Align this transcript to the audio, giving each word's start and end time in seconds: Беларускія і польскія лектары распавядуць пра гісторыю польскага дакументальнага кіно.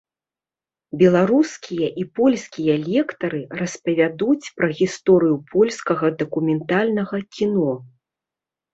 Беларускія 1.01 1.89
і 2.03 2.05
польскія 2.21 2.79
лектары 2.87 3.41
распавядуць 3.61 4.51
пра 4.59 4.67
гісторыю 4.83 5.35
польскага 5.55 6.15
дакументальнага 6.27 7.17
кіно. 7.39 7.73